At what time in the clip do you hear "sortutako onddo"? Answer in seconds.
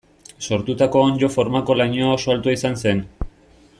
0.47-1.29